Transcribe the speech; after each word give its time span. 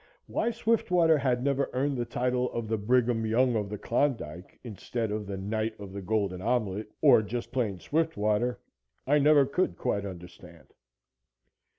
Why 0.25 0.49
Swiftwater 0.49 1.19
had 1.19 1.43
never 1.43 1.69
earned 1.73 1.95
the 1.95 2.05
title 2.05 2.51
of 2.53 2.67
the 2.67 2.77
Brigham 2.79 3.23
Young 3.23 3.55
of 3.55 3.69
the 3.69 3.77
Klondike 3.77 4.59
instead 4.63 5.11
of 5.11 5.27
the 5.27 5.37
Knight 5.37 5.79
of 5.79 5.93
the 5.93 6.01
Golden 6.01 6.41
Omelette 6.41 6.87
or 7.03 7.21
just 7.21 7.51
plain 7.51 7.79
Swiftwater, 7.79 8.59
I 9.05 9.19
never 9.19 9.45
could 9.45 9.77
quite 9.77 10.03
understand. 10.03 10.73